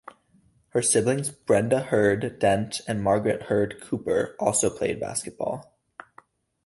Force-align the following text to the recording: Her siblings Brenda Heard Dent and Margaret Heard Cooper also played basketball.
Her 0.69 0.81
siblings 0.81 1.29
Brenda 1.29 1.79
Heard 1.79 2.39
Dent 2.39 2.81
and 2.87 3.03
Margaret 3.03 3.43
Heard 3.43 3.79
Cooper 3.81 4.35
also 4.39 4.71
played 4.75 4.99
basketball. 4.99 5.77